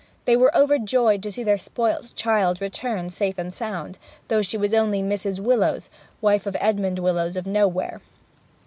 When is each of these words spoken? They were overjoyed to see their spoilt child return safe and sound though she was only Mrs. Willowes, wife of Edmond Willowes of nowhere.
They 0.25 0.35
were 0.35 0.57
overjoyed 0.57 1.21
to 1.21 1.31
see 1.31 1.43
their 1.43 1.59
spoilt 1.59 2.15
child 2.15 2.59
return 2.59 3.09
safe 3.11 3.37
and 3.37 3.53
sound 3.53 3.99
though 4.29 4.41
she 4.41 4.57
was 4.57 4.73
only 4.73 5.03
Mrs. 5.03 5.39
Willowes, 5.39 5.91
wife 6.21 6.47
of 6.47 6.57
Edmond 6.59 6.97
Willowes 6.97 7.35
of 7.35 7.45
nowhere. 7.45 8.01